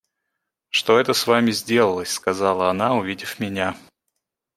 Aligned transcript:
«Что 0.71 0.99
это 0.99 1.13
с 1.13 1.27
вами 1.27 1.51
сделалось?– 1.51 2.09
сказала 2.13 2.71
она, 2.71 2.95
увидев 2.95 3.39
меня. 3.39 3.77